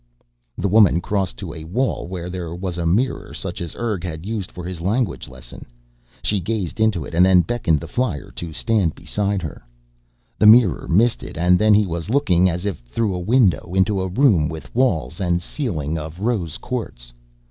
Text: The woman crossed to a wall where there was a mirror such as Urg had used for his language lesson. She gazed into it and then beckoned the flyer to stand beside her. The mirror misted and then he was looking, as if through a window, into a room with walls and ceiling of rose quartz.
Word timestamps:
The 0.57 0.67
woman 0.67 0.99
crossed 0.99 1.37
to 1.37 1.53
a 1.53 1.63
wall 1.63 2.07
where 2.07 2.27
there 2.27 2.55
was 2.55 2.79
a 2.79 2.87
mirror 2.87 3.35
such 3.35 3.61
as 3.61 3.75
Urg 3.75 4.03
had 4.03 4.25
used 4.25 4.49
for 4.49 4.63
his 4.65 4.81
language 4.81 5.27
lesson. 5.27 5.63
She 6.23 6.39
gazed 6.39 6.79
into 6.79 7.05
it 7.05 7.13
and 7.13 7.23
then 7.23 7.41
beckoned 7.41 7.79
the 7.79 7.87
flyer 7.87 8.31
to 8.31 8.51
stand 8.51 8.95
beside 8.95 9.43
her. 9.43 9.63
The 10.39 10.47
mirror 10.47 10.87
misted 10.87 11.37
and 11.37 11.59
then 11.59 11.75
he 11.75 11.85
was 11.85 12.09
looking, 12.09 12.49
as 12.49 12.65
if 12.65 12.79
through 12.79 13.13
a 13.13 13.19
window, 13.19 13.73
into 13.75 14.01
a 14.01 14.07
room 14.07 14.49
with 14.49 14.73
walls 14.73 15.19
and 15.21 15.39
ceiling 15.39 15.99
of 15.99 16.19
rose 16.19 16.57
quartz. 16.57 17.13